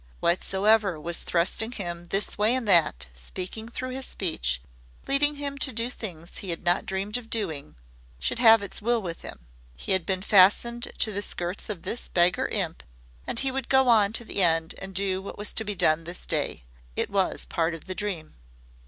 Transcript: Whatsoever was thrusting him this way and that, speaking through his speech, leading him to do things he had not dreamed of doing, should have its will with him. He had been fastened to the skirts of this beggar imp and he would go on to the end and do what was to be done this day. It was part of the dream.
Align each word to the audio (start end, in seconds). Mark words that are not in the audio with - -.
Whatsoever 0.19 0.99
was 0.99 1.19
thrusting 1.19 1.73
him 1.73 2.07
this 2.07 2.35
way 2.35 2.55
and 2.55 2.67
that, 2.67 3.05
speaking 3.13 3.69
through 3.69 3.91
his 3.91 4.07
speech, 4.07 4.59
leading 5.05 5.35
him 5.35 5.59
to 5.59 5.71
do 5.71 5.91
things 5.91 6.37
he 6.39 6.49
had 6.49 6.63
not 6.63 6.87
dreamed 6.87 7.17
of 7.17 7.29
doing, 7.29 7.75
should 8.17 8.39
have 8.39 8.63
its 8.63 8.81
will 8.81 8.99
with 8.99 9.21
him. 9.21 9.45
He 9.77 9.91
had 9.91 10.07
been 10.07 10.23
fastened 10.23 10.91
to 10.97 11.11
the 11.11 11.21
skirts 11.21 11.69
of 11.69 11.83
this 11.83 12.07
beggar 12.07 12.47
imp 12.47 12.81
and 13.27 13.37
he 13.41 13.51
would 13.51 13.69
go 13.69 13.89
on 13.89 14.11
to 14.13 14.25
the 14.25 14.41
end 14.41 14.73
and 14.79 14.95
do 14.95 15.21
what 15.21 15.37
was 15.37 15.53
to 15.53 15.63
be 15.63 15.75
done 15.75 16.05
this 16.05 16.25
day. 16.25 16.63
It 16.95 17.11
was 17.11 17.45
part 17.45 17.75
of 17.75 17.85
the 17.85 17.93
dream. 17.93 18.33